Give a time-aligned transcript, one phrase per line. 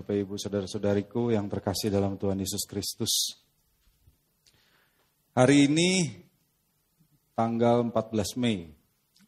[0.00, 3.36] Bapak Ibu Saudara-saudariku yang terkasih dalam Tuhan Yesus Kristus.
[5.36, 6.08] Hari ini
[7.36, 8.64] tanggal 14 Mei,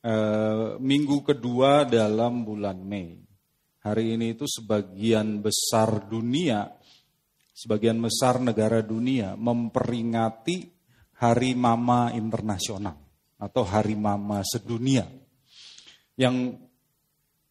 [0.00, 3.20] eh, minggu kedua dalam bulan Mei.
[3.84, 6.72] Hari ini itu sebagian besar dunia,
[7.52, 10.72] sebagian besar negara dunia memperingati
[11.20, 12.96] Hari Mama Internasional
[13.36, 15.04] atau Hari Mama Sedunia
[16.16, 16.56] yang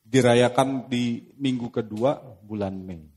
[0.01, 3.10] dirayakan di minggu kedua bulan Mei.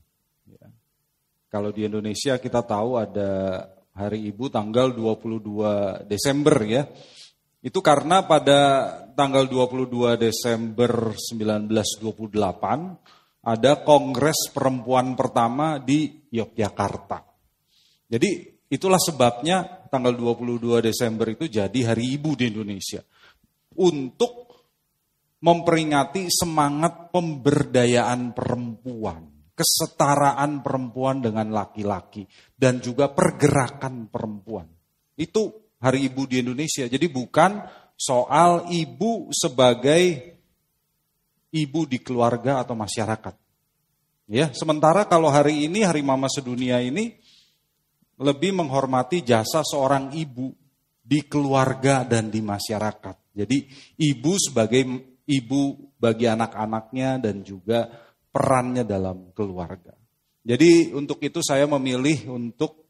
[1.55, 3.63] Kalau di Indonesia kita tahu ada
[3.95, 6.83] Hari Ibu tanggal 22 Desember ya.
[7.63, 17.23] Itu karena pada tanggal 22 Desember 1928 ada kongres perempuan pertama di Yogyakarta.
[18.11, 22.99] Jadi itulah sebabnya tanggal 22 Desember itu jadi hari ibu di Indonesia.
[23.79, 24.59] Untuk
[25.39, 34.67] memperingati semangat pemberdayaan perempuan, kesetaraan perempuan dengan laki-laki, dan juga pergerakan perempuan.
[35.15, 36.85] Itu Hari Ibu di Indonesia.
[36.85, 37.63] Jadi bukan
[37.95, 40.35] soal ibu sebagai
[41.55, 43.35] ibu di keluarga atau masyarakat.
[44.27, 47.15] Ya, sementara kalau hari ini Hari Mama Sedunia ini
[48.19, 50.51] lebih menghormati jasa seorang ibu
[50.99, 53.15] di keluarga dan di masyarakat.
[53.37, 53.69] Jadi
[54.01, 54.81] ibu sebagai
[55.29, 58.04] ibu bagi anak-anaknya dan juga
[58.35, 59.95] perannya dalam keluarga.
[60.43, 62.83] Jadi untuk itu saya memilih untuk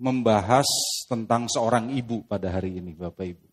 [0.00, 0.64] membahas
[1.04, 3.46] tentang seorang ibu pada hari ini, Bapak Ibu.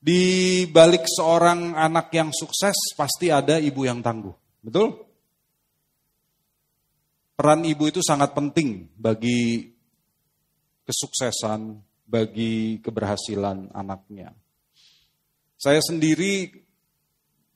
[0.00, 0.24] Di
[0.68, 4.32] balik seorang anak yang sukses pasti ada ibu yang tangguh.
[4.64, 4.96] Betul?
[7.36, 9.72] Peran ibu itu sangat penting bagi
[10.88, 14.32] kesuksesan, bagi keberhasilan anaknya.
[15.56, 16.64] Saya sendiri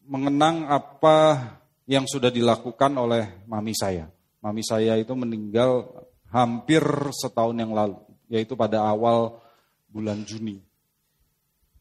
[0.08, 1.44] mengenang apa
[1.84, 4.08] yang sudah dilakukan oleh mami saya.
[4.40, 5.84] Mami saya itu meninggal
[6.32, 6.80] hampir
[7.12, 8.00] setahun yang lalu,
[8.32, 9.40] yaitu pada awal
[9.92, 10.64] bulan Juni.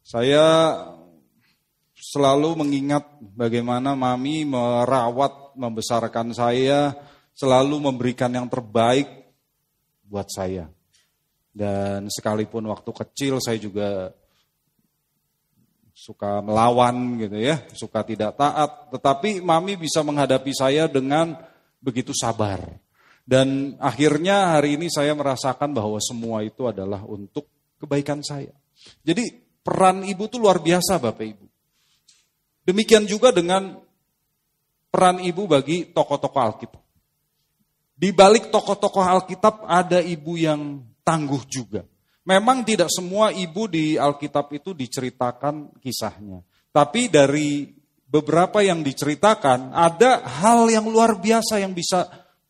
[0.03, 0.75] Saya
[1.95, 3.03] selalu mengingat
[3.35, 6.95] bagaimana mami merawat, membesarkan saya,
[7.35, 9.07] selalu memberikan yang terbaik
[10.07, 10.71] buat saya.
[11.51, 14.13] Dan sekalipun waktu kecil saya juga
[16.07, 21.35] suka melawan gitu ya, suka tidak taat, tetapi mami bisa menghadapi saya dengan
[21.83, 22.63] begitu sabar.
[23.27, 28.55] Dan akhirnya hari ini saya merasakan bahwa semua itu adalah untuk kebaikan saya.
[29.03, 29.27] Jadi
[29.59, 31.45] peran ibu itu luar biasa Bapak Ibu.
[32.63, 33.83] Demikian juga dengan
[34.87, 36.83] peran ibu bagi tokoh-tokoh Alkitab.
[37.99, 41.83] Di balik tokoh-tokoh Alkitab ada ibu yang tangguh juga.
[42.27, 46.43] Memang tidak semua ibu di Alkitab itu diceritakan kisahnya.
[46.75, 47.71] Tapi dari
[48.03, 52.03] beberapa yang diceritakan ada hal yang luar biasa yang bisa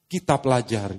[0.09, 0.97] kita pelajari.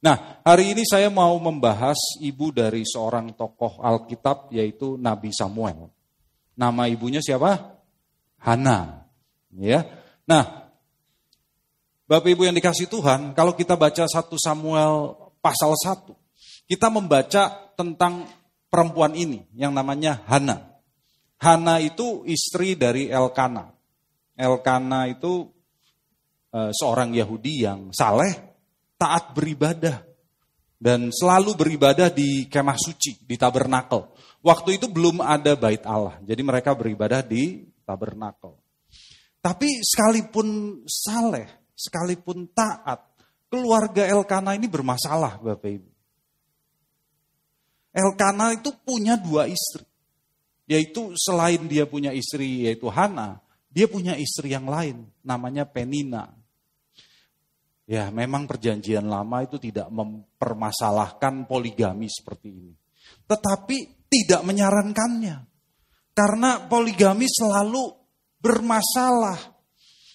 [0.00, 5.90] Nah, hari ini saya mau membahas ibu dari seorang tokoh Alkitab yaitu Nabi Samuel.
[6.54, 7.82] Nama ibunya siapa?
[8.40, 9.10] Hana.
[9.58, 9.84] Ya.
[10.24, 10.70] Nah,
[12.10, 16.10] Bapak Ibu yang dikasih Tuhan, kalau kita baca 1 Samuel pasal 1,
[16.66, 18.28] kita membaca tentang
[18.68, 20.76] perempuan ini yang namanya Hana.
[21.40, 23.72] Hana itu istri dari Elkana.
[24.36, 25.48] Elkana itu
[26.52, 28.36] e, seorang Yahudi yang saleh,
[29.00, 30.04] taat beribadah
[30.76, 34.12] dan selalu beribadah di kemah suci, di tabernakel.
[34.44, 38.56] Waktu itu belum ada bait Allah, jadi mereka beribadah di tabernakel.
[39.40, 43.00] Tapi sekalipun saleh, sekalipun taat,
[43.48, 45.88] keluarga Elkana ini bermasalah Bapak Ibu.
[47.90, 49.82] Elkana itu punya dua istri.
[50.70, 56.30] Yaitu selain dia punya istri yaitu Hana, dia punya istri yang lain namanya Penina.
[57.90, 62.74] Ya, memang perjanjian lama itu tidak mempermasalahkan poligami seperti ini.
[63.26, 65.42] Tetapi tidak menyarankannya.
[66.14, 67.90] Karena poligami selalu
[68.38, 69.58] bermasalah.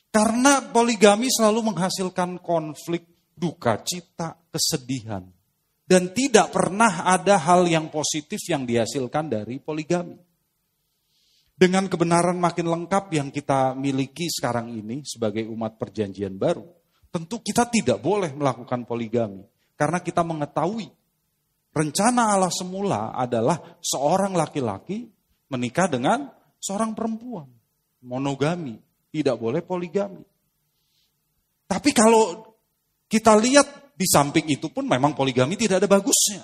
[0.08, 3.04] Karena poligami selalu menghasilkan konflik,
[3.36, 5.35] duka cita, kesedihan.
[5.86, 10.18] Dan tidak pernah ada hal yang positif yang dihasilkan dari poligami.
[11.56, 16.66] Dengan kebenaran makin lengkap yang kita miliki sekarang ini sebagai umat perjanjian baru,
[17.16, 19.40] Tentu kita tidak boleh melakukan poligami.
[19.80, 20.92] Karena kita mengetahui
[21.72, 25.08] rencana Allah semula adalah seorang laki-laki
[25.48, 26.28] menikah dengan
[26.60, 27.48] seorang perempuan.
[28.04, 28.76] Monogami,
[29.16, 30.28] tidak boleh poligami.
[31.64, 32.52] Tapi kalau
[33.08, 36.44] kita lihat di samping itu pun memang poligami tidak ada bagusnya.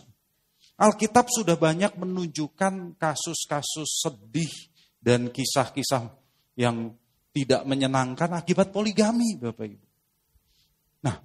[0.82, 4.50] Alkitab sudah banyak menunjukkan kasus-kasus sedih
[4.98, 6.10] dan kisah-kisah
[6.58, 6.96] yang
[7.32, 9.88] tidak menyenangkan akibat poligami, Bapak Ibu.
[11.06, 11.16] Nah,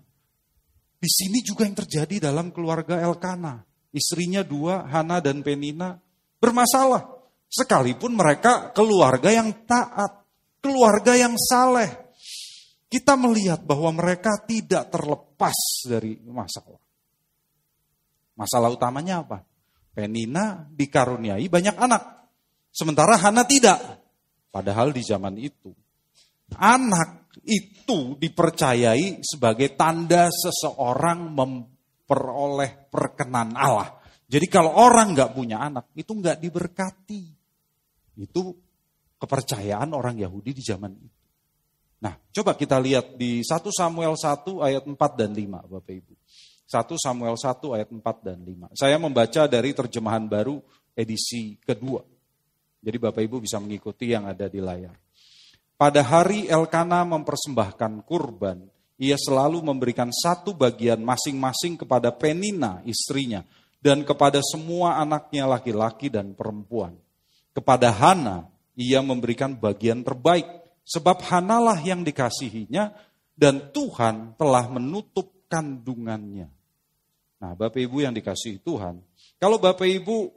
[1.00, 3.64] di sini juga yang terjadi dalam keluarga Elkana.
[3.96, 5.96] Istrinya dua, Hana dan Penina,
[6.36, 7.16] bermasalah.
[7.48, 10.26] Sekalipun mereka keluarga yang taat,
[10.60, 12.05] keluarga yang saleh.
[12.86, 15.56] Kita melihat bahwa mereka tidak terlepas
[15.90, 16.78] dari masalah.
[18.38, 19.42] Masalah utamanya apa?
[19.90, 22.30] Penina dikaruniai banyak anak.
[22.70, 23.80] Sementara Hana tidak.
[24.52, 25.74] Padahal di zaman itu
[26.54, 33.98] Anak itu dipercayai sebagai tanda seseorang memperoleh perkenan Allah.
[34.26, 37.22] Jadi kalau orang nggak punya anak, itu nggak diberkati.
[38.22, 38.54] Itu
[39.18, 41.15] kepercayaan orang Yahudi di zaman itu.
[42.06, 46.14] Nah, coba kita lihat di 1 Samuel 1 ayat 4 dan 5, Bapak Ibu.
[46.66, 48.70] 1 Samuel 1 ayat 4 dan 5.
[48.78, 50.62] Saya membaca dari terjemahan baru
[50.94, 52.06] edisi kedua.
[52.78, 54.94] Jadi Bapak Ibu bisa mengikuti yang ada di layar.
[55.74, 58.62] Pada hari Elkana mempersembahkan kurban,
[58.96, 63.42] ia selalu memberikan satu bagian masing-masing kepada Penina, istrinya,
[63.82, 66.94] dan kepada semua anaknya laki-laki dan perempuan.
[67.50, 68.46] Kepada Hana,
[68.78, 72.94] ia memberikan bagian terbaik, sebab Hanalah yang dikasihinya,
[73.34, 76.48] dan Tuhan telah menutup kandungannya.
[77.36, 79.02] Nah, Bapak Ibu yang dikasihi Tuhan,
[79.36, 80.32] kalau Bapak Ibu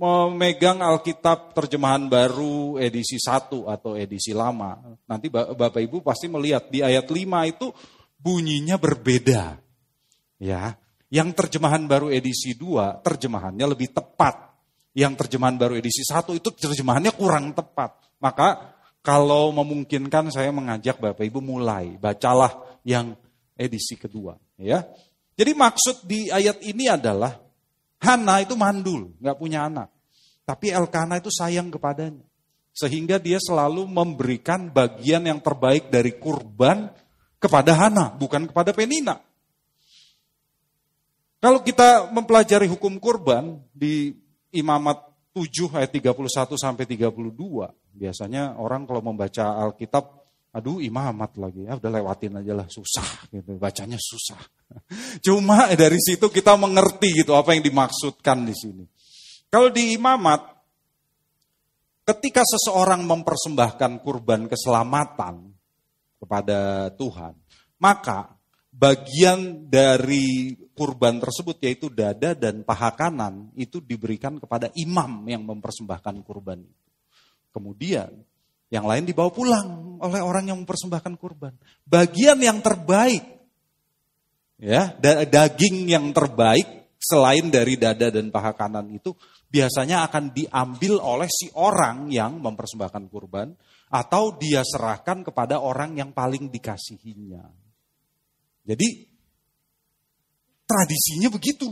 [0.00, 6.80] memegang Alkitab terjemahan baru edisi 1 atau edisi lama, nanti Bapak Ibu pasti melihat di
[6.80, 7.68] ayat 5 itu
[8.16, 9.60] bunyinya berbeda.
[10.40, 10.74] Ya,
[11.12, 14.56] yang terjemahan baru edisi 2 terjemahannya lebih tepat.
[14.96, 18.00] Yang terjemahan baru edisi 1 itu terjemahannya kurang tepat.
[18.16, 18.71] Maka
[19.02, 23.18] kalau memungkinkan saya mengajak Bapak Ibu mulai bacalah yang
[23.58, 24.86] edisi kedua, ya.
[25.34, 27.34] Jadi maksud di ayat ini adalah
[28.02, 29.90] Hana itu mandul, nggak punya anak.
[30.42, 32.26] Tapi Elkana itu sayang kepadanya.
[32.72, 36.90] Sehingga dia selalu memberikan bagian yang terbaik dari kurban
[37.38, 39.22] kepada Hana, bukan kepada Penina.
[41.42, 44.14] Kalau kita mempelajari hukum kurban di
[44.54, 47.32] Imamat 7 ayat 31 sampai 32,
[47.96, 50.04] biasanya orang kalau membaca Alkitab
[50.52, 51.64] aduh imamat lagi.
[51.64, 53.56] Ya udah lewatin aja lah susah gitu.
[53.56, 54.40] Bacanya susah.
[55.24, 58.84] Cuma dari situ kita mengerti gitu apa yang dimaksudkan di sini.
[59.48, 60.52] Kalau di imamat
[62.04, 65.48] ketika seseorang mempersembahkan kurban keselamatan
[66.20, 67.34] kepada Tuhan
[67.82, 68.30] maka
[68.72, 76.24] bagian dari kurban tersebut yaitu dada dan paha kanan itu diberikan kepada imam yang mempersembahkan
[76.24, 76.88] kurban itu
[77.52, 78.10] kemudian
[78.72, 81.52] yang lain dibawa pulang oleh orang yang mempersembahkan kurban.
[81.84, 83.20] Bagian yang terbaik,
[84.56, 84.96] ya
[85.28, 89.12] daging yang terbaik selain dari dada dan paha kanan itu
[89.52, 93.52] biasanya akan diambil oleh si orang yang mempersembahkan kurban
[93.92, 97.44] atau dia serahkan kepada orang yang paling dikasihinya.
[98.62, 98.88] Jadi
[100.66, 101.68] tradisinya begitu.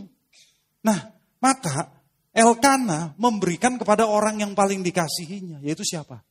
[0.83, 0.99] Nah,
[1.39, 6.23] maka Elkana memberikan kepada orang yang paling dikasihinya, yaitu siapa?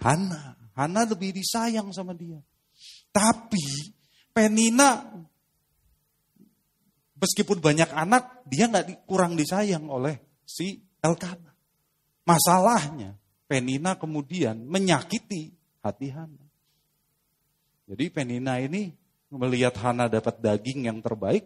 [0.00, 0.56] Hana.
[0.72, 2.38] Hana lebih disayang sama dia.
[3.10, 3.92] Tapi
[4.30, 5.04] Penina
[7.18, 11.52] meskipun banyak anak, dia nggak kurang disayang oleh si Elkana.
[12.22, 13.18] Masalahnya,
[13.50, 15.52] Penina kemudian menyakiti
[15.82, 16.46] hati Hana.
[17.88, 18.92] Jadi Penina ini
[19.28, 21.44] melihat Hana dapat daging yang terbaik,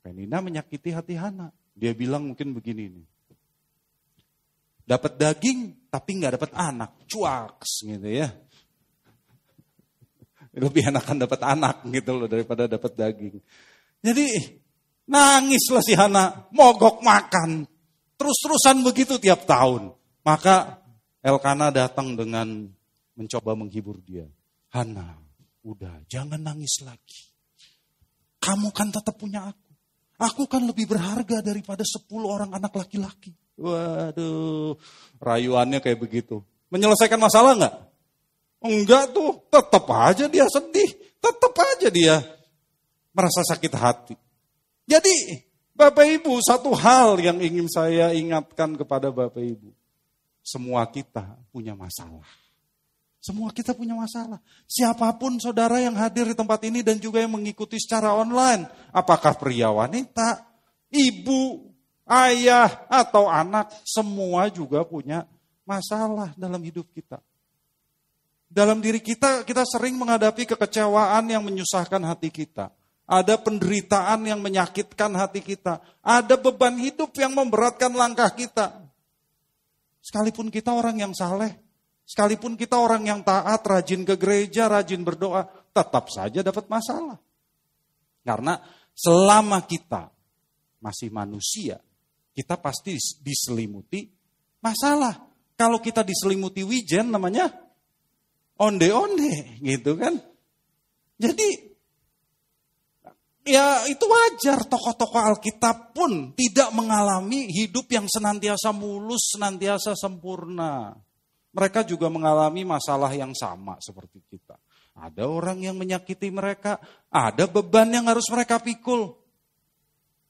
[0.00, 1.52] Penina menyakiti hati Hana.
[1.76, 3.06] Dia bilang mungkin begini nih,
[4.84, 8.28] dapat daging tapi nggak dapat anak, cuaks gitu ya.
[10.64, 13.38] Lebih enakan dapat anak gitu loh daripada dapat daging.
[14.02, 14.26] Jadi
[15.06, 17.68] nangislah si Hana, mogok makan.
[18.18, 19.94] Terus-terusan begitu tiap tahun.
[20.26, 20.80] Maka
[21.20, 22.68] Elkana datang dengan
[23.12, 24.24] mencoba menghibur dia.
[24.72, 25.20] Hana,
[25.64, 27.30] udah jangan nangis lagi.
[28.40, 29.70] Kamu kan tetap punya aku.
[30.20, 33.32] Aku kan lebih berharga daripada 10 orang anak laki-laki.
[33.60, 34.76] Waduh,
[35.20, 36.40] rayuannya kayak begitu.
[36.72, 37.74] Menyelesaikan masalah nggak?
[38.60, 40.92] Enggak tuh, tetap aja dia sedih.
[41.20, 42.20] Tetap aja dia
[43.12, 44.16] merasa sakit hati.
[44.88, 45.44] Jadi,
[45.76, 49.72] Bapak Ibu, satu hal yang ingin saya ingatkan kepada Bapak Ibu.
[50.40, 52.24] Semua kita punya masalah.
[53.20, 54.40] Semua kita punya masalah.
[54.64, 58.64] Siapa pun saudara yang hadir di tempat ini dan juga yang mengikuti secara online.
[58.96, 60.40] Apakah pria wanita,
[60.88, 61.68] ibu,
[62.08, 63.76] ayah, atau anak.
[63.84, 65.28] Semua juga punya
[65.68, 67.20] masalah dalam hidup kita.
[68.50, 72.74] Dalam diri kita, kita sering menghadapi kekecewaan yang menyusahkan hati kita.
[73.06, 75.78] Ada penderitaan yang menyakitkan hati kita.
[76.02, 78.80] Ada beban hidup yang memberatkan langkah kita.
[80.02, 81.54] Sekalipun kita orang yang saleh,
[82.10, 87.22] Sekalipun kita orang yang taat, rajin ke gereja, rajin berdoa, tetap saja dapat masalah.
[88.26, 88.58] Karena
[88.90, 90.10] selama kita
[90.82, 91.78] masih manusia,
[92.34, 94.10] kita pasti diselimuti
[94.58, 95.22] masalah.
[95.54, 97.46] Kalau kita diselimuti wijen namanya
[98.58, 100.18] onde-onde gitu kan.
[101.14, 101.48] Jadi
[103.46, 110.98] ya itu wajar tokoh-tokoh Alkitab pun tidak mengalami hidup yang senantiasa mulus, senantiasa sempurna.
[111.50, 114.54] Mereka juga mengalami masalah yang sama seperti kita.
[114.94, 116.78] Ada orang yang menyakiti mereka,
[117.10, 119.18] ada beban yang harus mereka pikul.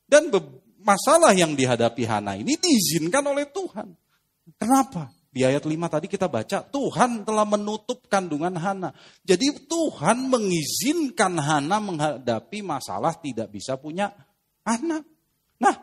[0.08, 0.32] Dan
[0.80, 3.92] masalah yang dihadapi Hana ini diizinkan oleh Tuhan.
[4.56, 5.12] Kenapa?
[5.30, 8.90] Di ayat 5 tadi kita baca, Tuhan telah menutup kandungan Hana.
[9.22, 14.10] Jadi Tuhan mengizinkan Hana menghadapi masalah tidak bisa punya
[14.66, 15.06] anak.
[15.62, 15.76] Nah,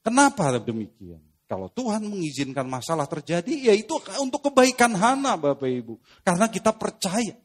[0.00, 1.20] kenapa demikian?
[1.44, 6.00] Kalau Tuhan mengizinkan masalah terjadi, ya itu untuk kebaikan Hana Bapak Ibu.
[6.24, 7.36] Karena kita percaya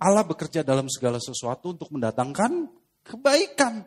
[0.00, 2.72] Allah bekerja dalam segala sesuatu untuk mendatangkan
[3.04, 3.84] kebaikan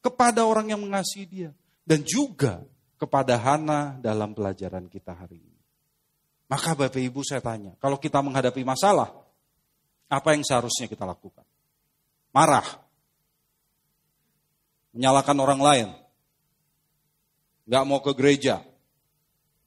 [0.00, 1.50] kepada orang yang mengasihi dia.
[1.84, 2.64] Dan juga
[2.96, 5.60] kepada Hana dalam pelajaran kita hari ini.
[6.48, 9.12] Maka Bapak Ibu saya tanya, kalau kita menghadapi masalah,
[10.08, 11.44] apa yang seharusnya kita lakukan?
[12.32, 12.64] Marah.
[14.96, 15.88] Menyalahkan orang lain
[17.68, 18.64] nggak mau ke gereja.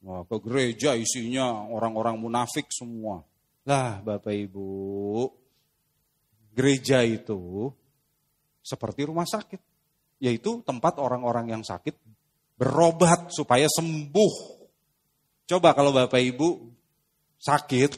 [0.02, 3.22] Wah, ke gereja isinya orang-orang munafik semua.
[3.62, 5.30] Lah, Bapak Ibu,
[6.50, 7.70] gereja itu
[8.58, 9.62] seperti rumah sakit,
[10.18, 11.94] yaitu tempat orang-orang yang sakit
[12.58, 14.34] berobat supaya sembuh.
[15.46, 16.48] Coba kalau Bapak Ibu
[17.38, 17.90] sakit,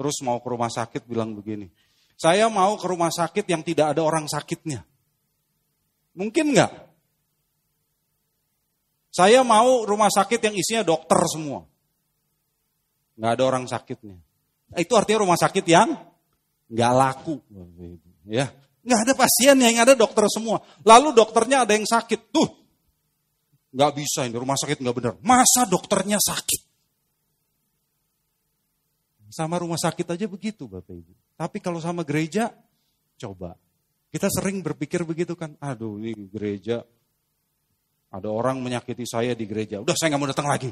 [0.00, 1.68] terus mau ke rumah sakit bilang begini,
[2.16, 4.80] saya mau ke rumah sakit yang tidak ada orang sakitnya.
[6.16, 6.89] Mungkin nggak?
[9.10, 11.66] Saya mau rumah sakit yang isinya dokter semua.
[13.18, 14.16] Nggak ada orang sakitnya.
[14.78, 15.98] Itu artinya rumah sakit yang
[16.70, 17.42] nggak laku.
[18.30, 18.54] Ya,
[18.86, 20.62] nggak ada pasien yang ada dokter semua.
[20.86, 22.30] Lalu dokternya ada yang sakit.
[22.30, 22.48] Tuh,
[23.74, 25.14] nggak bisa ini rumah sakit nggak benar.
[25.26, 26.70] Masa dokternya sakit?
[29.30, 31.12] Sama rumah sakit aja begitu Bapak Ibu.
[31.34, 32.50] Tapi kalau sama gereja,
[33.18, 33.58] coba.
[34.10, 36.82] Kita sering berpikir begitu kan, aduh ini gereja
[38.10, 40.70] ada orang menyakiti saya di gereja, udah saya nggak mau datang lagi.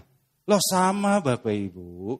[0.48, 2.18] Loh sama Bapak Ibu,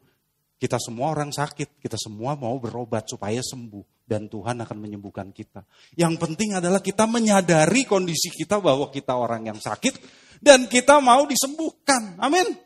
[0.59, 4.03] kita semua orang sakit, kita semua mau berobat supaya sembuh.
[4.09, 5.61] Dan Tuhan akan menyembuhkan kita.
[5.93, 10.01] Yang penting adalah kita menyadari kondisi kita bahwa kita orang yang sakit
[10.41, 12.17] dan kita mau disembuhkan.
[12.17, 12.57] Amin.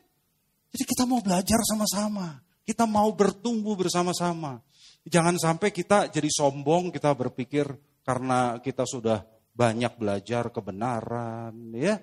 [0.72, 2.40] Jadi kita mau belajar sama-sama.
[2.64, 4.64] Kita mau bertumbuh bersama-sama.
[5.04, 7.68] Jangan sampai kita jadi sombong, kita berpikir
[8.08, 9.20] karena kita sudah
[9.52, 12.00] banyak belajar kebenaran, ya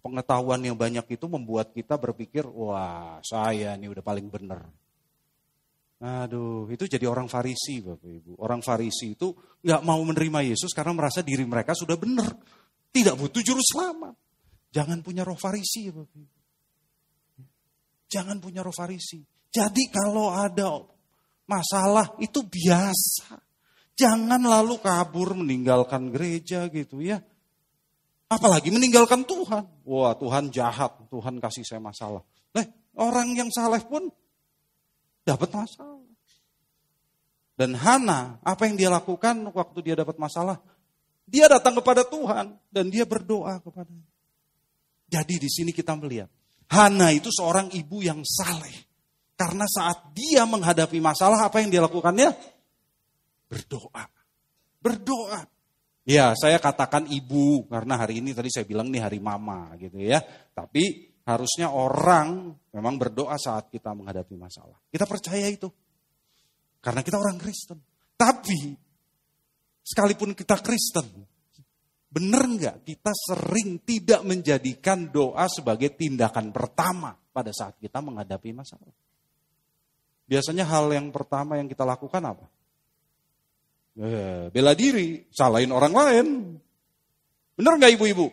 [0.00, 4.66] pengetahuan yang banyak itu membuat kita berpikir, wah saya ini udah paling benar.
[6.00, 8.32] Aduh, itu jadi orang Farisi Bapak Ibu.
[8.40, 12.32] Orang Farisi itu nggak mau menerima Yesus karena merasa diri mereka sudah benar.
[12.88, 14.16] Tidak butuh juru selamat.
[14.72, 16.38] Jangan punya roh Farisi Bapak Ibu.
[18.08, 19.20] Jangan punya roh Farisi.
[19.52, 20.80] Jadi kalau ada
[21.44, 23.36] masalah itu biasa.
[23.92, 27.20] Jangan lalu kabur meninggalkan gereja gitu ya.
[28.30, 29.66] Apalagi meninggalkan Tuhan.
[29.82, 32.22] Wah Tuhan jahat, Tuhan kasih saya masalah.
[32.54, 32.62] Nah,
[32.94, 34.06] orang yang saleh pun
[35.26, 35.98] dapat masalah.
[37.58, 40.62] Dan Hana, apa yang dia lakukan waktu dia dapat masalah?
[41.26, 43.92] Dia datang kepada Tuhan dan dia berdoa kepada.
[45.10, 46.30] Jadi di sini kita melihat
[46.70, 48.88] Hana itu seorang ibu yang saleh.
[49.34, 52.30] Karena saat dia menghadapi masalah, apa yang dia lakukannya?
[53.50, 54.04] Berdoa.
[54.78, 55.40] Berdoa.
[56.10, 60.18] Ya, saya katakan ibu karena hari ini tadi saya bilang nih hari mama gitu ya.
[60.50, 64.74] Tapi harusnya orang memang berdoa saat kita menghadapi masalah.
[64.90, 65.70] Kita percaya itu.
[66.82, 67.78] Karena kita orang Kristen.
[68.18, 68.74] Tapi
[69.86, 71.06] sekalipun kita Kristen,
[72.10, 78.90] benar nggak kita sering tidak menjadikan doa sebagai tindakan pertama pada saat kita menghadapi masalah?
[80.26, 82.50] Biasanya hal yang pertama yang kita lakukan apa?
[83.98, 86.26] Eh, bela diri, salahin orang lain.
[87.58, 88.30] Bener nggak ibu-ibu?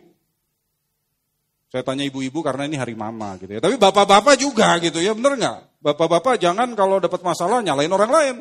[1.68, 3.60] Saya tanya ibu-ibu karena ini hari mama gitu ya.
[3.60, 5.58] Tapi bapak-bapak juga gitu ya, bener nggak?
[5.84, 8.36] Bapak-bapak jangan kalau dapat masalah nyalain orang lain.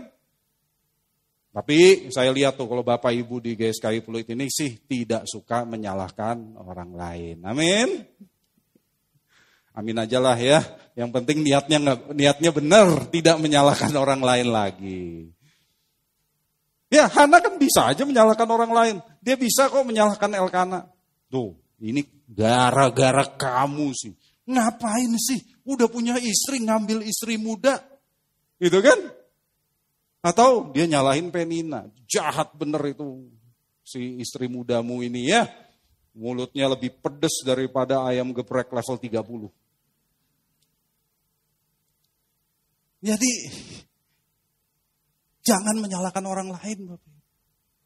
[1.52, 6.54] Tapi saya lihat tuh kalau bapak ibu di GSKI Fluid ini sih tidak suka menyalahkan
[6.54, 7.42] orang lain.
[7.42, 8.06] Amin.
[9.74, 10.62] Amin aja lah ya.
[10.94, 15.34] Yang penting niatnya nggak niatnya benar, tidak menyalahkan orang lain lagi.
[16.88, 18.96] Ya, Hana kan bisa aja menyalahkan orang lain.
[19.20, 20.88] Dia bisa kok menyalahkan Elkana.
[21.28, 21.52] Tuh,
[21.84, 24.16] ini gara-gara kamu sih.
[24.48, 25.44] Ngapain sih?
[25.68, 27.84] Udah punya istri, ngambil istri muda.
[28.56, 29.00] Gitu kan?
[30.24, 31.92] Atau dia nyalahin Penina.
[32.08, 33.28] Jahat bener itu
[33.84, 35.44] si istri mudamu ini ya.
[36.16, 39.52] Mulutnya lebih pedes daripada ayam geprek level 30.
[42.98, 43.32] Jadi
[45.48, 47.16] jangan menyalahkan orang lain Bapak.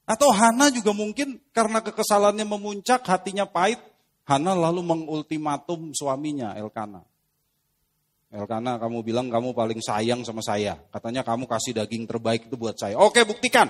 [0.09, 3.79] Atau Hana juga mungkin karena kekesalannya memuncak, hatinya pahit,
[4.25, 7.05] Hana lalu mengultimatum suaminya Elkana.
[8.31, 10.79] Elkana kamu bilang kamu paling sayang sama saya.
[10.89, 12.95] Katanya kamu kasih daging terbaik itu buat saya.
[12.95, 13.67] Oke buktikan.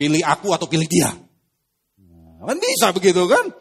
[0.00, 1.12] Pilih aku atau pilih dia.
[2.00, 3.52] Nah, kan bisa begitu kan?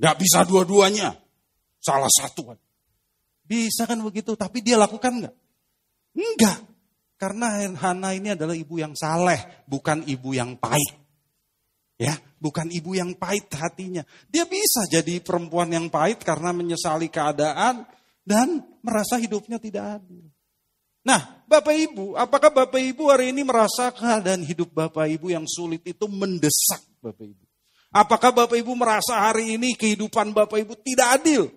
[0.00, 1.14] Gak bisa dua-duanya.
[1.84, 2.56] Salah satu.
[3.44, 5.34] Bisa kan begitu, tapi dia lakukan nggak?
[6.16, 6.58] Enggak.
[7.14, 10.98] Karena Hana ini adalah ibu yang saleh, bukan ibu yang pahit.
[11.94, 14.02] Ya, bukan ibu yang pahit hatinya.
[14.26, 17.86] Dia bisa jadi perempuan yang pahit karena menyesali keadaan,
[18.24, 20.24] dan merasa hidupnya tidak adil.
[21.04, 25.84] Nah, Bapak Ibu, apakah Bapak Ibu hari ini merasa keadaan hidup Bapak Ibu yang sulit
[25.84, 27.44] itu mendesak Bapak Ibu?
[27.94, 31.52] Apakah Bapak Ibu merasa hari ini kehidupan Bapak Ibu tidak adil?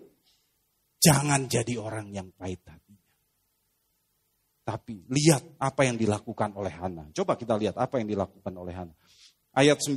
[0.99, 2.86] Jangan jadi orang yang pahit hatinya.
[4.67, 7.07] Tapi lihat apa yang dilakukan oleh Hana.
[7.15, 8.91] Coba kita lihat apa yang dilakukan oleh Hana.
[9.55, 9.95] Ayat 9.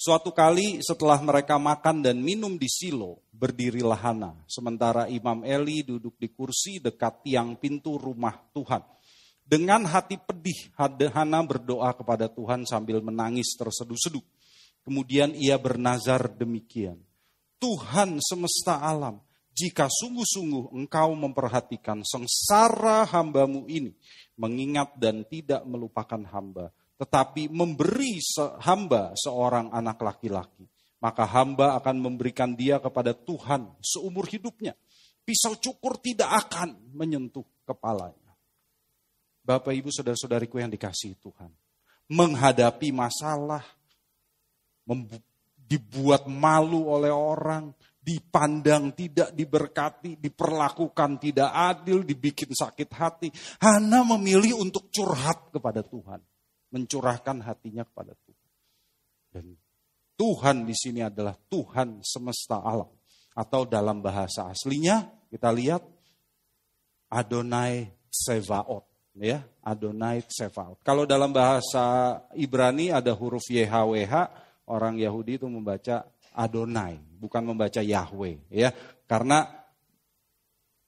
[0.00, 4.32] Suatu kali setelah mereka makan dan minum di Silo, berdirilah Hana.
[4.48, 8.80] Sementara Imam Eli duduk di kursi dekat tiang pintu rumah Tuhan.
[9.44, 10.72] Dengan hati pedih,
[11.12, 14.24] Hana berdoa kepada Tuhan sambil menangis terseduh-seduh.
[14.88, 16.96] Kemudian ia bernazar demikian.
[17.60, 19.20] Tuhan semesta alam,
[19.56, 23.96] jika sungguh-sungguh engkau memperhatikan sengsara hambamu ini,
[24.36, 26.68] mengingat dan tidak melupakan hamba,
[27.00, 28.20] tetapi memberi
[28.60, 30.68] hamba seorang anak laki-laki,
[31.00, 34.76] maka hamba akan memberikan dia kepada Tuhan seumur hidupnya.
[35.24, 38.36] Pisau cukur tidak akan menyentuh kepalanya.
[39.40, 41.48] Bapak, ibu, saudara-saudariku yang dikasih Tuhan,
[42.12, 43.64] menghadapi masalah,
[45.66, 47.74] dibuat malu oleh orang,
[48.06, 53.28] dipandang tidak diberkati, diperlakukan tidak adil, dibikin sakit hati.
[53.58, 56.22] Hana memilih untuk curhat kepada Tuhan
[56.70, 58.48] mencurahkan hatinya kepada Tuhan.
[59.34, 59.46] Dan
[60.16, 62.88] Tuhan di sini adalah Tuhan semesta alam.
[63.36, 65.84] Atau dalam bahasa aslinya kita lihat
[67.12, 68.86] Adonai Sevaot.
[69.16, 70.80] Ya, Adonai Sevaot.
[70.84, 74.14] Kalau dalam bahasa Ibrani ada huruf YHWH,
[74.68, 76.04] orang Yahudi itu membaca
[76.36, 78.52] Adonai, bukan membaca Yahweh.
[78.52, 78.76] Ya,
[79.08, 79.48] karena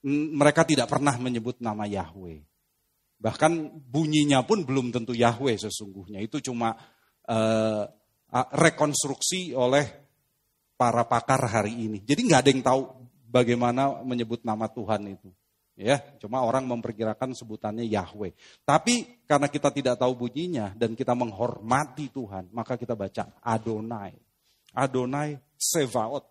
[0.05, 2.45] mereka tidak pernah menyebut nama Yahweh.
[3.19, 6.23] Bahkan bunyinya pun belum tentu Yahweh sesungguhnya.
[6.23, 6.71] Itu cuma
[7.27, 7.83] uh,
[8.55, 9.83] rekonstruksi oleh
[10.79, 11.99] para pakar hari ini.
[11.99, 12.81] Jadi nggak ada yang tahu
[13.27, 15.27] bagaimana menyebut nama Tuhan itu.
[15.79, 18.35] Ya, cuma orang memperkirakan sebutannya Yahweh.
[18.67, 24.11] Tapi karena kita tidak tahu bunyinya dan kita menghormati Tuhan, maka kita baca Adonai.
[24.75, 26.25] Adonai Sevaot.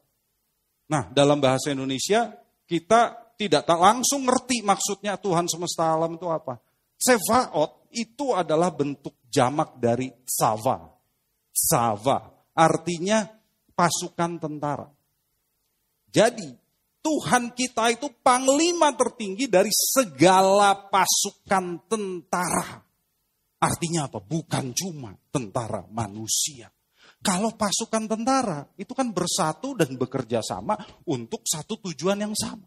[0.88, 2.32] Nah, dalam bahasa Indonesia
[2.64, 6.58] kita tidak langsung ngerti maksudnya Tuhan semesta alam itu apa.
[6.98, 10.90] Sevaot itu adalah bentuk jamak dari Sava.
[11.54, 12.18] Sava
[12.56, 13.22] artinya
[13.72, 14.88] pasukan tentara.
[16.10, 16.50] Jadi
[16.98, 22.82] Tuhan kita itu panglima tertinggi dari segala pasukan tentara.
[23.58, 24.18] Artinya apa?
[24.18, 26.66] Bukan cuma tentara manusia.
[27.18, 32.64] Kalau pasukan tentara itu kan bersatu dan bekerja sama untuk satu tujuan yang sama.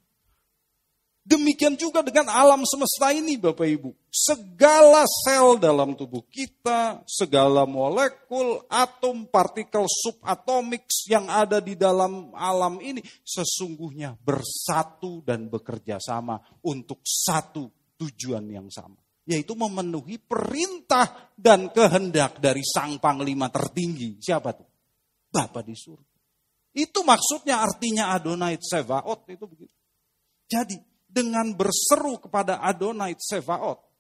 [1.22, 3.94] Demikian juga dengan alam semesta ini Bapak Ibu.
[4.10, 12.82] Segala sel dalam tubuh kita, segala molekul, atom, partikel subatomik yang ada di dalam alam
[12.82, 17.70] ini sesungguhnya bersatu dan bekerja sama untuk satu
[18.02, 19.01] tujuan yang sama.
[19.30, 24.18] Yaitu memenuhi perintah dan kehendak dari sang panglima tertinggi.
[24.18, 24.66] Siapa tuh?
[25.30, 26.18] Bapak di surga.
[26.72, 29.76] Itu maksudnya artinya Adonai Tsevaot itu begitu.
[30.48, 33.92] Jadi dengan berseru kepada Adonai Tsevaot.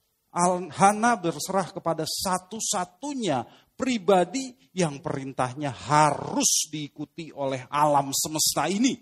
[0.72, 3.44] Hana berserah kepada satu-satunya
[3.76, 8.96] pribadi yang perintahnya harus diikuti oleh alam semesta ini.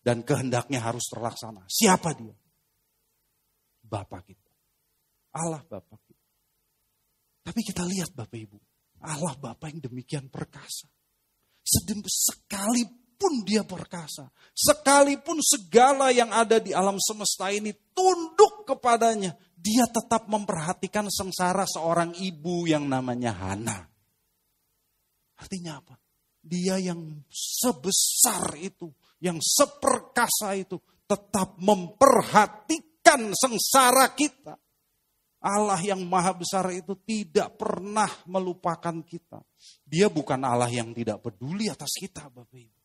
[0.00, 1.64] Dan kehendaknya harus terlaksana.
[1.64, 2.36] Siapa dia?
[3.84, 4.49] Bapak kita.
[5.36, 6.28] Allah Bapak kita.
[7.46, 8.58] Tapi kita lihat Bapak Ibu.
[9.00, 10.90] Allah Bapak yang demikian perkasa.
[11.64, 12.84] Sedem sekali
[13.20, 20.24] sekalipun dia perkasa, sekalipun segala yang ada di alam semesta ini tunduk kepadanya, dia tetap
[20.24, 23.84] memperhatikan sengsara seorang ibu yang namanya Hana.
[25.36, 26.00] Artinya apa?
[26.40, 28.88] Dia yang sebesar itu,
[29.20, 34.56] yang seperkasa itu, tetap memperhatikan sengsara kita.
[35.40, 39.40] Allah yang maha besar itu tidak pernah melupakan kita.
[39.88, 42.78] Dia bukan Allah yang tidak peduli atas kita Bapak Ibu.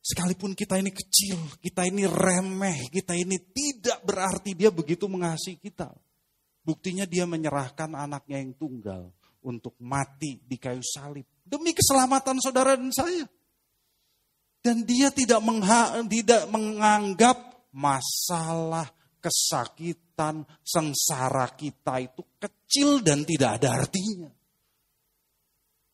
[0.00, 5.92] Sekalipun kita ini kecil, kita ini remeh, kita ini tidak berarti dia begitu mengasihi kita.
[6.64, 9.12] Buktinya dia menyerahkan anaknya yang tunggal
[9.44, 11.28] untuk mati di kayu salib.
[11.44, 13.28] Demi keselamatan saudara dan saya.
[14.60, 15.40] Dan dia tidak,
[16.08, 17.36] tidak menganggap
[17.72, 18.88] masalah
[19.20, 24.32] kesakitan, sengsara kita itu kecil dan tidak ada artinya.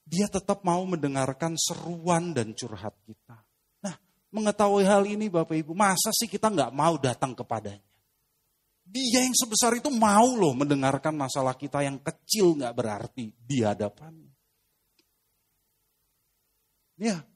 [0.06, 3.42] Dia tetap mau mendengarkan seruan dan curhat kita.
[3.82, 3.98] Nah,
[4.30, 7.82] mengetahui hal ini Bapak Ibu, masa sih kita nggak mau datang kepadanya?
[8.86, 14.30] Dia yang sebesar itu mau loh mendengarkan masalah kita yang kecil nggak berarti di hadapannya.
[16.96, 17.26] Ya,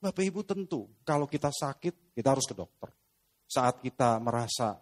[0.00, 2.88] Bapak Ibu tentu kalau kita sakit kita harus ke dokter.
[3.44, 4.80] Saat kita merasa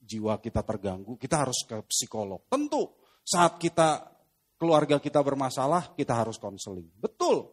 [0.00, 2.40] jiwa kita terganggu, kita harus ke psikolog.
[2.48, 2.88] Tentu
[3.20, 4.08] saat kita
[4.56, 6.88] keluarga kita bermasalah, kita harus konseling.
[6.96, 7.48] Betul.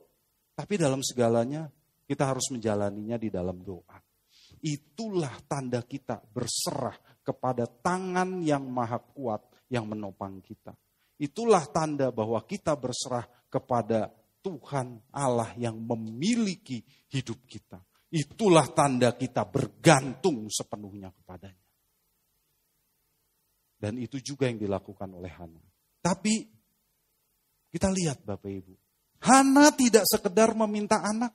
[0.57, 1.69] Tapi dalam segalanya
[2.07, 3.99] kita harus menjalaninya di dalam doa.
[4.63, 10.73] Itulah tanda kita berserah kepada tangan yang maha kuat yang menopang kita.
[11.19, 14.09] Itulah tanda bahwa kita berserah kepada
[14.41, 16.79] Tuhan Allah yang memiliki
[17.11, 17.83] hidup kita.
[18.07, 21.66] Itulah tanda kita bergantung sepenuhnya kepadanya.
[23.77, 25.61] Dan itu juga yang dilakukan oleh Hana.
[26.01, 26.49] Tapi
[27.69, 28.73] kita lihat Bapak Ibu.
[29.21, 31.33] Hana tidak sekedar meminta anak.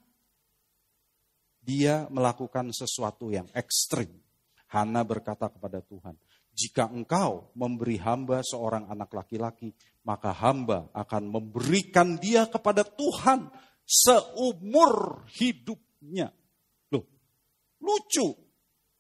[1.63, 4.11] Dia melakukan sesuatu yang ekstrim.
[4.67, 6.19] Hana berkata kepada Tuhan,
[6.51, 9.71] jika engkau memberi hamba seorang anak laki-laki,
[10.03, 13.47] maka hamba akan memberikan dia kepada Tuhan
[13.87, 16.35] seumur hidupnya.
[16.91, 17.07] Loh,
[17.79, 18.35] lucu.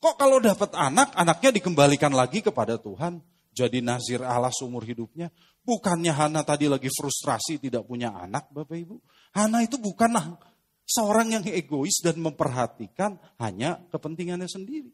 [0.02, 3.31] Kok kalau dapat anak, anaknya dikembalikan lagi kepada Tuhan?
[3.52, 5.28] Jadi nazir Allah seumur hidupnya.
[5.62, 8.96] Bukannya Hana tadi lagi frustrasi tidak punya anak Bapak Ibu.
[9.38, 10.34] Hana itu bukanlah
[10.82, 14.90] seorang yang egois dan memperhatikan hanya kepentingannya sendiri.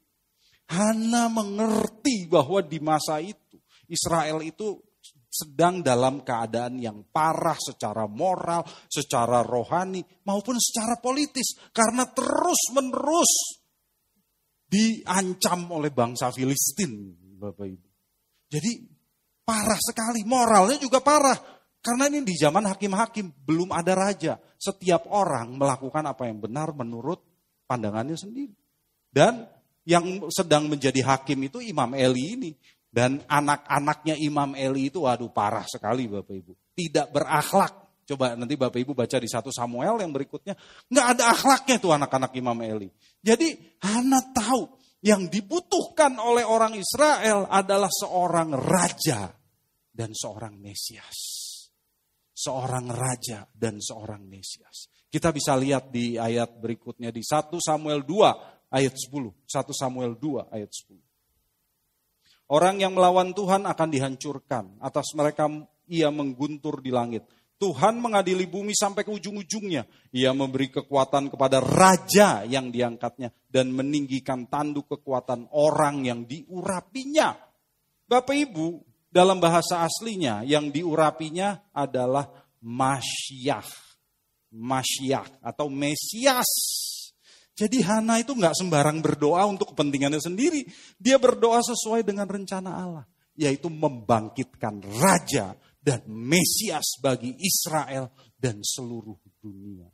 [0.69, 3.57] Hana mengerti bahwa di masa itu
[3.89, 4.77] Israel itu
[5.29, 11.57] sedang dalam keadaan yang parah secara moral, secara rohani, maupun secara politis.
[11.73, 13.65] Karena terus-menerus
[14.69, 17.88] diancam oleh bangsa Filistin, Bapak Ibu.
[18.49, 18.85] Jadi
[19.45, 21.37] parah sekali, moralnya juga parah.
[21.79, 24.37] Karena ini di zaman hakim-hakim, belum ada raja.
[24.59, 27.23] Setiap orang melakukan apa yang benar menurut
[27.69, 28.53] pandangannya sendiri.
[29.09, 29.47] Dan
[29.89, 32.51] yang sedang menjadi hakim itu Imam Eli ini.
[32.89, 36.53] Dan anak-anaknya Imam Eli itu waduh parah sekali Bapak Ibu.
[36.73, 38.05] Tidak berakhlak.
[38.09, 40.57] Coba nanti Bapak Ibu baca di satu Samuel yang berikutnya.
[40.89, 42.89] Nggak ada akhlaknya tuh anak-anak Imam Eli.
[43.21, 44.73] Jadi Hana tahu
[45.05, 49.31] yang dibutuhkan oleh orang Israel adalah seorang raja
[49.91, 51.19] dan seorang Mesias.
[52.35, 54.91] Seorang raja dan seorang Mesias.
[55.11, 59.49] Kita bisa lihat di ayat berikutnya di 1 Samuel 2 ayat 10.
[59.49, 61.09] 1 Samuel 2 ayat 10.
[62.49, 64.81] Orang yang melawan Tuhan akan dihancurkan.
[64.81, 65.51] Atas mereka
[65.89, 67.25] ia mengguntur di langit.
[67.59, 69.83] Tuhan mengadili bumi sampai ke ujung-ujungnya.
[70.15, 77.35] Ia memberi kekuatan kepada raja yang diangkatnya dan meninggikan tanduk kekuatan orang yang diurapinya.
[78.07, 78.79] Bapak Ibu,
[79.11, 82.31] dalam bahasa aslinya yang diurapinya adalah
[82.63, 83.67] Masyah.
[84.55, 86.49] Masyah atau Mesias.
[87.59, 90.63] Jadi Hana itu nggak sembarang berdoa untuk kepentingannya sendiri.
[90.95, 93.05] Dia berdoa sesuai dengan rencana Allah.
[93.35, 99.89] Yaitu membangkitkan raja dan Mesias bagi Israel dan seluruh dunia.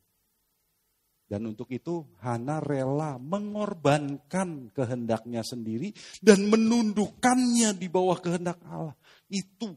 [1.24, 8.92] Dan untuk itu Hana rela mengorbankan kehendaknya sendiri dan menundukkannya di bawah kehendak Allah.
[9.32, 9.72] Itu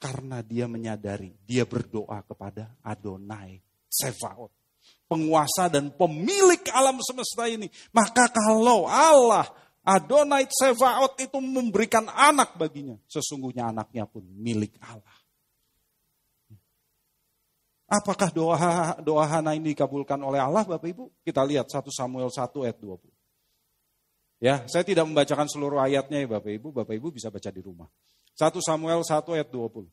[0.00, 3.60] karena dia menyadari dia berdoa kepada Adonai
[3.92, 4.50] Sefaot.
[5.04, 7.68] Penguasa dan pemilik alam semesta ini.
[7.92, 9.44] Maka kalau Allah
[9.84, 12.96] Adonai Sefaot itu memberikan anak baginya.
[13.04, 15.19] Sesungguhnya anaknya pun milik Allah.
[17.90, 21.10] Apakah doa doa Hana ini dikabulkan oleh Allah Bapak Ibu?
[21.26, 23.02] Kita lihat 1 Samuel 1 ayat 20.
[24.40, 27.90] Ya, saya tidak membacakan seluruh ayatnya ya Bapak Ibu, Bapak Ibu bisa baca di rumah.
[28.38, 29.90] 1 Samuel 1 ayat 20.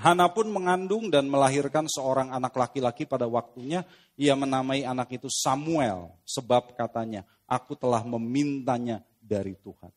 [0.00, 3.84] Hana pun mengandung dan melahirkan seorang anak laki-laki pada waktunya.
[4.16, 6.16] Ia menamai anak itu Samuel.
[6.24, 9.92] Sebab katanya, aku telah memintanya dari Tuhan.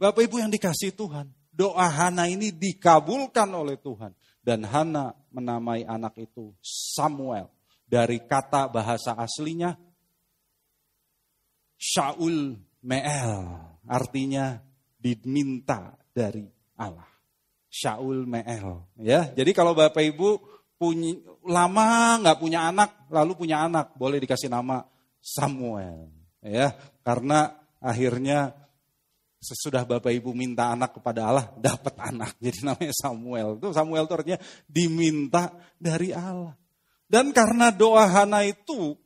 [0.00, 4.16] Bapak Ibu yang dikasih Tuhan, doa Hana ini dikabulkan oleh Tuhan.
[4.44, 7.48] Dan Hana menamai anak itu Samuel.
[7.88, 9.72] Dari kata bahasa aslinya
[11.80, 13.34] Shaul Meel.
[13.88, 14.60] Artinya
[15.00, 16.44] diminta dari
[16.76, 17.08] Allah.
[17.72, 18.94] Shaul Meel.
[19.00, 20.40] Ya, jadi kalau Bapak Ibu
[20.76, 24.84] punya lama nggak punya anak, lalu punya anak, boleh dikasih nama
[25.24, 26.12] Samuel.
[26.44, 28.52] Ya, karena akhirnya
[29.44, 32.32] sesudah Bapak Ibu minta anak kepada Allah, dapat anak.
[32.44, 33.60] Jadi namanya Samuel.
[33.60, 36.56] Itu Samuel itu artinya diminta dari Allah.
[37.04, 38.96] Dan karena doa Hana itu,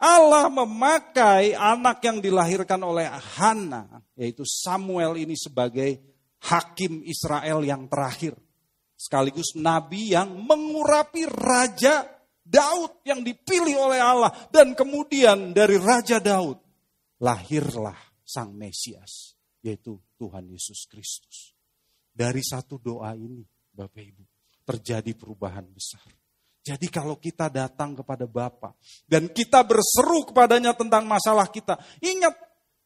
[0.00, 3.04] Allah memakai anak yang dilahirkan oleh
[3.36, 6.00] Hana, yaitu Samuel ini sebagai
[6.48, 8.32] hakim Israel yang terakhir.
[8.96, 12.08] Sekaligus nabi yang mengurapi raja
[12.40, 14.32] Daud yang dipilih oleh Allah.
[14.48, 16.56] Dan kemudian dari Raja Daud
[17.20, 19.35] lahirlah Sang Mesias
[19.66, 21.58] yaitu Tuhan Yesus Kristus.
[22.14, 23.42] Dari satu doa ini,
[23.74, 24.24] Bapak Ibu,
[24.62, 26.06] terjadi perubahan besar.
[26.66, 28.74] Jadi kalau kita datang kepada Bapa
[29.06, 32.34] dan kita berseru kepadanya tentang masalah kita, ingat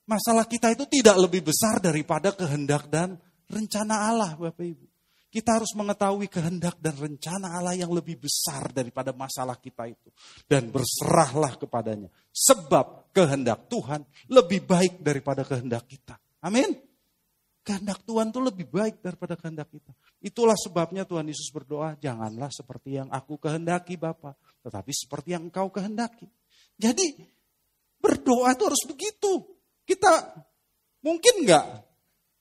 [0.05, 3.17] masalah kita itu tidak lebih besar daripada kehendak dan
[3.49, 4.87] rencana Allah, Bapak Ibu.
[5.31, 10.11] Kita harus mengetahui kehendak dan rencana Allah yang lebih besar daripada masalah kita itu.
[10.43, 12.11] Dan berserahlah kepadanya.
[12.35, 16.19] Sebab kehendak Tuhan lebih baik daripada kehendak kita.
[16.41, 16.77] Amin.
[17.61, 19.93] Kehendak Tuhan itu lebih baik daripada kehendak kita.
[20.25, 25.69] Itulah sebabnya Tuhan Yesus berdoa, janganlah seperti yang aku kehendaki Bapak, tetapi seperti yang engkau
[25.69, 26.25] kehendaki.
[26.81, 27.21] Jadi
[28.01, 29.45] berdoa itu harus begitu.
[29.85, 30.41] Kita
[31.05, 31.85] mungkin enggak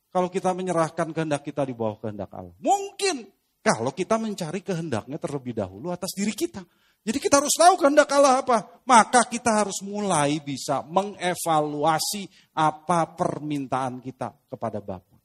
[0.10, 2.56] kalau kita menyerahkan kehendak kita di bawah kehendak Allah.
[2.64, 3.28] Mungkin
[3.60, 6.64] kalau kita mencari kehendaknya terlebih dahulu atas diri kita.
[7.00, 8.68] Jadi kita harus tahu kehendak Allah apa.
[8.84, 15.16] Maka kita harus mulai bisa mengevaluasi apa permintaan kita kepada Bapa.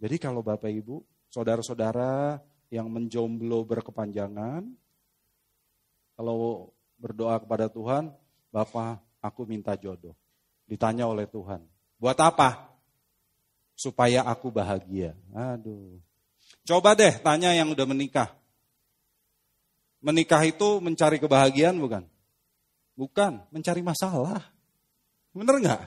[0.00, 2.40] Jadi kalau Bapak Ibu, saudara-saudara
[2.72, 4.66] yang menjomblo berkepanjangan,
[6.16, 8.10] kalau berdoa kepada Tuhan,
[8.50, 10.16] Bapak aku minta jodoh.
[10.64, 11.60] Ditanya oleh Tuhan,
[12.00, 12.72] buat apa?
[13.76, 15.12] Supaya aku bahagia.
[15.34, 16.00] Aduh.
[16.64, 18.32] Coba deh tanya yang udah menikah
[20.04, 22.04] menikah itu mencari kebahagiaan bukan?
[22.94, 24.44] Bukan, mencari masalah.
[25.32, 25.82] Bener nggak?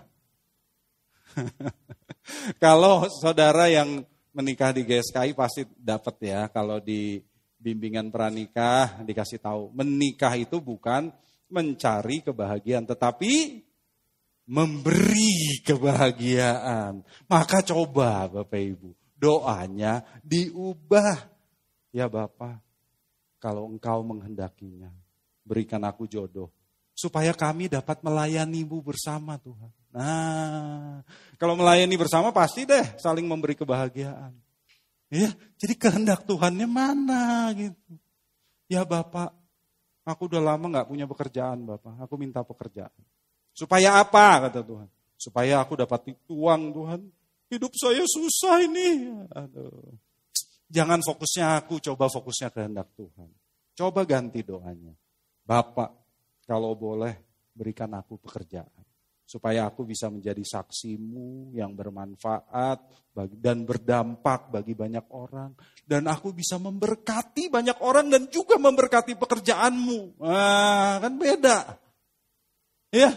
[2.63, 4.01] kalau saudara yang
[4.33, 6.41] menikah di GSKI pasti dapat ya.
[6.49, 7.21] Kalau di
[7.61, 11.13] bimbingan pranikah dikasih tahu, menikah itu bukan
[11.47, 13.63] mencari kebahagiaan, tetapi
[14.47, 17.01] memberi kebahagiaan.
[17.31, 21.33] Maka coba Bapak Ibu, doanya diubah.
[21.95, 22.66] Ya Bapak,
[23.37, 24.91] kalau engkau menghendakinya.
[25.47, 26.51] Berikan aku jodoh.
[26.97, 29.69] Supaya kami dapat melayanimu bersama Tuhan.
[29.93, 31.05] Nah,
[31.37, 34.33] kalau melayani bersama pasti deh saling memberi kebahagiaan.
[35.07, 37.95] Ya, jadi kehendak Tuhannya mana gitu.
[38.67, 39.31] Ya Bapak,
[40.03, 42.91] aku udah lama nggak punya pekerjaan Bapak, aku minta pekerjaan.
[43.55, 44.89] Supaya apa kata Tuhan?
[45.17, 47.01] Supaya aku dapat uang Tuhan.
[47.47, 49.17] Hidup saya susah ini.
[49.33, 49.95] Aduh.
[50.67, 53.31] Jangan fokusnya aku, coba fokusnya kehendak Tuhan.
[53.71, 54.91] Coba ganti doanya.
[55.47, 55.89] Bapak,
[56.43, 57.15] kalau boleh
[57.55, 58.83] berikan aku pekerjaan.
[59.27, 62.79] Supaya aku bisa menjadi saksimu yang bermanfaat
[63.35, 65.51] dan berdampak bagi banyak orang.
[65.83, 70.23] Dan aku bisa memberkati banyak orang dan juga memberkati pekerjaanmu.
[70.23, 71.57] Nah, kan beda.
[72.91, 73.11] Ya,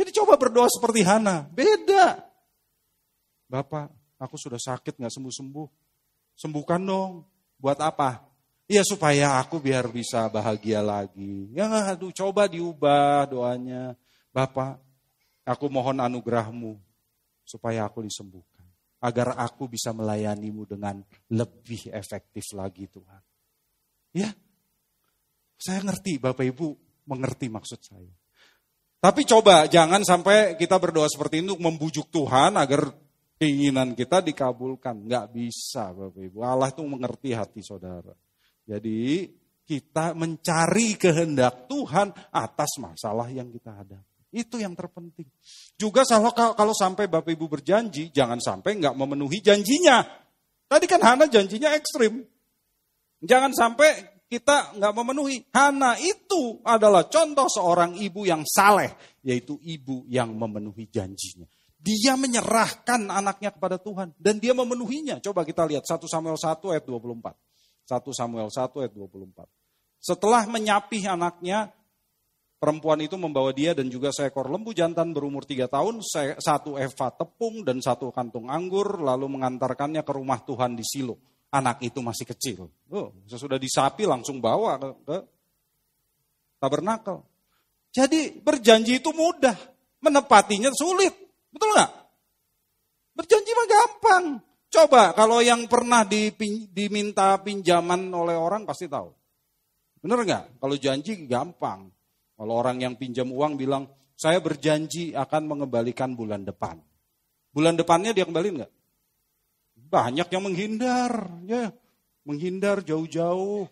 [0.00, 1.44] jadi coba berdoa seperti Hana.
[1.52, 2.24] Beda.
[3.52, 5.89] Bapak, aku sudah sakit gak sembuh-sembuh
[6.40, 7.28] Sembuhkan dong.
[7.60, 8.24] Buat apa?
[8.64, 11.52] Ya supaya aku biar bisa bahagia lagi.
[11.52, 13.92] Ya aduh coba diubah doanya.
[14.32, 14.80] Bapak,
[15.44, 16.80] aku mohon anugerahmu
[17.44, 18.64] supaya aku disembuhkan.
[19.04, 23.20] Agar aku bisa melayanimu dengan lebih efektif lagi Tuhan.
[24.16, 24.32] Ya,
[25.60, 26.66] saya ngerti Bapak Ibu
[27.04, 28.12] mengerti maksud saya.
[29.00, 32.92] Tapi coba jangan sampai kita berdoa seperti untuk membujuk Tuhan agar
[33.40, 35.08] keinginan kita dikabulkan.
[35.08, 36.44] Nggak bisa Bapak Ibu.
[36.44, 38.12] Allah itu mengerti hati saudara.
[38.68, 39.24] Jadi
[39.64, 44.20] kita mencari kehendak Tuhan atas masalah yang kita hadapi.
[44.30, 45.26] Itu yang terpenting.
[45.74, 50.04] Juga kalau, kalau sampai Bapak Ibu berjanji, jangan sampai nggak memenuhi janjinya.
[50.70, 52.22] Tadi kan Hana janjinya ekstrim.
[53.24, 55.42] Jangan sampai kita nggak memenuhi.
[55.50, 58.94] Hana itu adalah contoh seorang ibu yang saleh,
[59.26, 61.50] yaitu ibu yang memenuhi janjinya.
[61.80, 65.16] Dia menyerahkan anaknya kepada Tuhan dan dia memenuhinya.
[65.24, 67.32] Coba kita lihat 1 Samuel 1 ayat 24.
[67.88, 69.48] 1 Samuel 1 ayat 24.
[70.00, 71.72] Setelah menyapih anaknya,
[72.60, 76.04] perempuan itu membawa dia dan juga seekor lembu jantan berumur tiga tahun,
[76.36, 81.16] satu eva tepung dan satu kantung anggur, lalu mengantarkannya ke rumah Tuhan di Silo.
[81.50, 82.68] Anak itu masih kecil.
[82.92, 85.16] Oh, sesudah disapi langsung bawa ke, ke
[86.62, 87.26] tabernakel.
[87.90, 89.56] Jadi berjanji itu mudah,
[90.04, 91.29] menepatinya sulit.
[91.50, 91.90] Betul nggak?
[93.14, 94.24] Berjanji mah gampang.
[94.70, 99.10] Coba kalau yang pernah dipin, diminta pinjaman oleh orang pasti tahu.
[100.00, 100.62] Bener nggak?
[100.62, 101.90] Kalau janji gampang.
[102.40, 103.84] Kalau orang yang pinjam uang bilang,
[104.16, 106.80] saya berjanji akan mengembalikan bulan depan.
[107.52, 108.72] Bulan depannya dia kembali nggak?
[109.90, 111.12] Banyak yang menghindar,
[111.44, 111.68] ya,
[112.24, 113.66] menghindar jauh-jauh,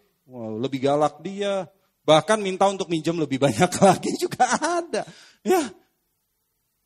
[0.61, 1.65] lebih galak dia,
[2.05, 5.07] bahkan minta untuk minjem lebih banyak lagi juga ada.
[5.47, 5.63] Ya,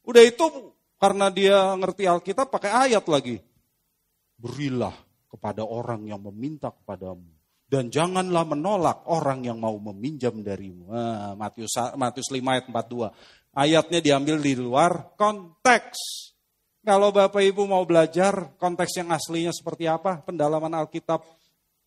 [0.07, 3.43] udah itu karena dia ngerti Alkitab pakai ayat lagi
[4.39, 4.95] berilah
[5.27, 7.27] kepada orang yang meminta kepadamu
[7.73, 10.93] dan janganlah menolak orang yang mau meminjam darimu.
[10.93, 13.09] Nah, Matius Matius 5 ayat 42.
[13.57, 15.97] Ayatnya diambil di luar konteks.
[16.85, 21.25] Kalau Bapak Ibu mau belajar konteks yang aslinya seperti apa, pendalaman Alkitab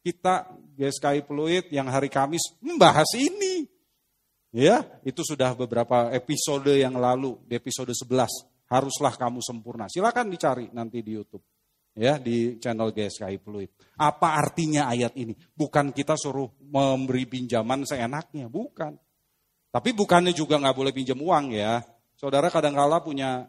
[0.01, 3.69] kita GSKI Pluit yang hari Kamis membahas ini.
[4.49, 8.54] Ya, itu sudah beberapa episode yang lalu, di episode 11.
[8.71, 9.85] Haruslah kamu sempurna.
[9.85, 11.45] Silakan dicari nanti di YouTube
[11.95, 13.71] ya di channel GSKI Fluid.
[13.97, 15.33] Apa artinya ayat ini?
[15.55, 18.99] Bukan kita suruh memberi pinjaman seenaknya, bukan.
[19.71, 21.83] Tapi bukannya juga nggak boleh pinjam uang ya.
[22.15, 23.47] Saudara kadang-kala punya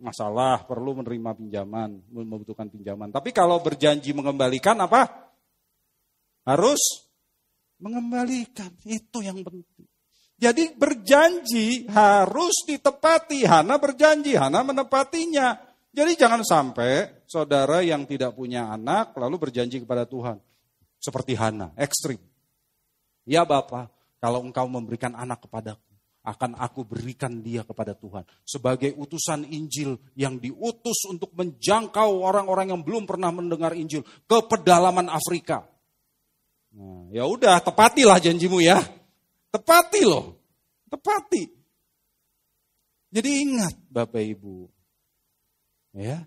[0.00, 3.12] masalah, perlu menerima pinjaman, membutuhkan pinjaman.
[3.12, 5.32] Tapi kalau berjanji mengembalikan apa?
[6.48, 6.80] Harus
[7.76, 8.72] mengembalikan.
[8.88, 9.89] Itu yang penting.
[10.40, 13.44] Jadi berjanji harus ditepati.
[13.44, 15.60] Hana berjanji, Hana menepatinya.
[15.92, 20.40] Jadi jangan sampai saudara yang tidak punya anak lalu berjanji kepada Tuhan.
[20.96, 22.16] Seperti Hana, ekstrim.
[23.28, 25.84] Ya Bapak, kalau engkau memberikan anak kepadaku,
[26.24, 28.24] akan aku berikan dia kepada Tuhan.
[28.44, 35.08] Sebagai utusan Injil yang diutus untuk menjangkau orang-orang yang belum pernah mendengar Injil ke pedalaman
[35.12, 35.68] Afrika.
[36.70, 38.99] Nah, ya udah, tepatilah janjimu ya.
[39.50, 40.38] Tepati loh.
[40.86, 41.42] Tepati.
[43.10, 44.70] Jadi ingat Bapak Ibu,
[45.98, 46.22] Ya.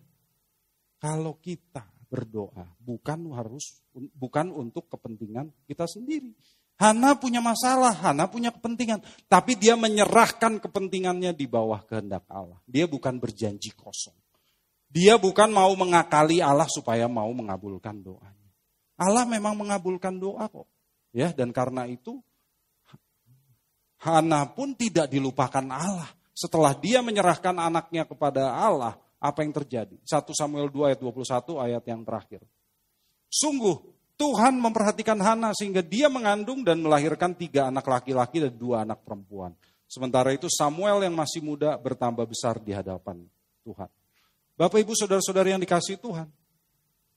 [1.00, 3.84] Kalau kita berdoa bukan harus
[4.16, 6.32] bukan untuk kepentingan kita sendiri.
[6.80, 12.60] Hana punya masalah, Hana punya kepentingan, tapi dia menyerahkan kepentingannya di bawah kehendak Allah.
[12.68, 14.16] Dia bukan berjanji kosong.
[14.90, 18.52] Dia bukan mau mengakali Allah supaya mau mengabulkan doanya.
[18.98, 20.70] Allah memang mengabulkan doa kok.
[21.14, 22.22] Ya, dan karena itu
[24.04, 26.12] Hana pun tidak dilupakan Allah.
[26.36, 29.96] Setelah dia menyerahkan anaknya kepada Allah, apa yang terjadi.
[30.04, 32.42] 1 Samuel 2 ayat 21 ayat yang terakhir.
[33.32, 33.80] Sungguh
[34.20, 39.56] Tuhan memperhatikan Hana sehingga dia mengandung dan melahirkan tiga anak laki-laki dan dua anak perempuan.
[39.90, 43.26] Sementara itu Samuel yang masih muda bertambah besar di hadapan
[43.66, 43.90] Tuhan.
[44.54, 46.30] Bapak ibu saudara-saudara yang dikasih Tuhan.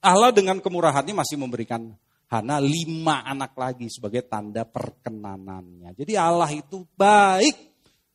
[0.01, 1.93] Allah dengan kemurahannya masih memberikan
[2.27, 5.95] Hana lima anak lagi sebagai tanda perkenanannya.
[5.95, 7.55] Jadi Allah itu baik.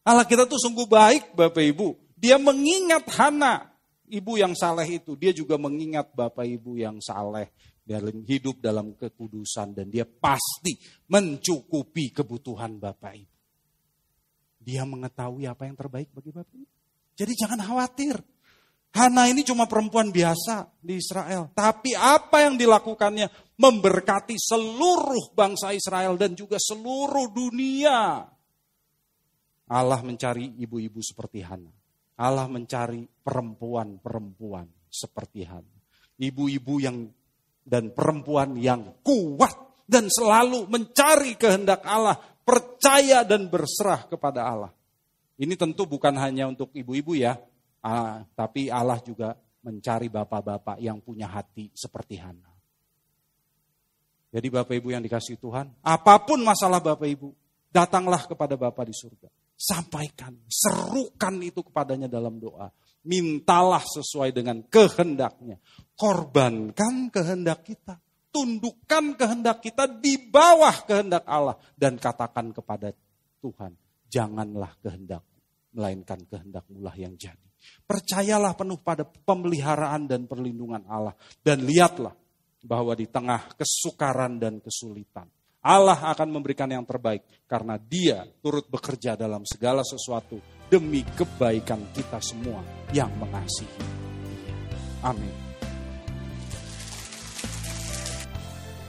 [0.05, 1.97] Allah kita tuh sungguh baik Bapak Ibu.
[2.21, 3.73] Dia mengingat Hana
[4.13, 7.49] ibu yang saleh itu, dia juga mengingat bapak ibu yang saleh
[7.83, 10.77] dalam hidup dalam kekudusan dan dia pasti
[11.09, 13.37] mencukupi kebutuhan bapak ibu.
[14.63, 16.77] Dia mengetahui apa yang terbaik bagi bapak ibu.
[17.17, 18.21] Jadi jangan khawatir.
[18.93, 21.49] Hana ini cuma perempuan biasa di Israel.
[21.57, 28.29] Tapi apa yang dilakukannya memberkati seluruh bangsa Israel dan juga seluruh dunia.
[29.73, 31.73] Allah mencari ibu-ibu seperti Hana.
[32.21, 35.77] Allah mencari perempuan-perempuan seperti Hana.
[36.21, 37.09] Ibu-ibu yang
[37.65, 44.73] dan perempuan yang kuat dan selalu mencari kehendak Allah, percaya dan berserah kepada Allah.
[45.41, 47.41] Ini tentu bukan hanya untuk ibu-ibu ya,
[47.83, 52.51] ah, tapi Allah juga mencari bapak-bapak yang punya hati seperti Hana.
[54.33, 57.37] Jadi Bapak Ibu yang dikasih Tuhan, apa pun masalah Bapak Ibu,
[57.69, 59.29] datanglah kepada Bapak di surga.
[59.53, 62.73] Sampaikan, serukan itu kepadanya dalam doa.
[63.05, 65.61] Mintalah sesuai dengan kehendaknya.
[65.95, 68.01] Korbankan kehendak kita.
[68.33, 71.61] Tundukkan kehendak kita di bawah kehendak Allah.
[71.77, 72.89] Dan katakan kepada
[73.45, 73.77] Tuhan,
[74.09, 75.21] janganlah kehendak
[75.77, 77.52] melainkan kehendakmu lah yang jadi.
[77.85, 81.15] Percayalah penuh pada pemeliharaan dan perlindungan Allah.
[81.41, 82.15] Dan lihatlah
[82.63, 85.27] bahwa di tengah kesukaran dan kesulitan,
[85.63, 92.19] Allah akan memberikan yang terbaik karena Dia turut bekerja dalam segala sesuatu demi kebaikan kita
[92.19, 93.83] semua yang mengasihi.
[95.07, 95.53] Amin.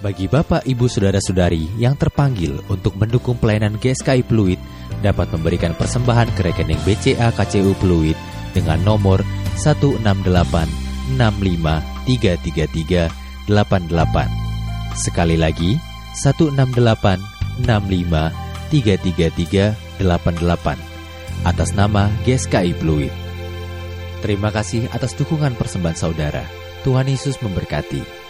[0.03, 4.59] Bagi Bapak, Ibu, Saudara-saudari yang terpanggil untuk mendukung pelayanan GSKI Pluit
[4.99, 9.26] dapat memberikan persembahan ke rekening BCA KCU Pluit dengan nomor
[9.58, 10.06] 168
[11.18, 13.10] 65 333
[13.49, 14.30] 88.
[14.93, 15.76] Sekali lagi,
[16.22, 18.32] 168 65
[18.72, 20.93] 333 88
[21.43, 23.12] atas nama GSKI Fluid.
[24.24, 26.47] Terima kasih atas dukungan persembahan saudara.
[26.88, 28.22] Tuhan Yesus memberkati.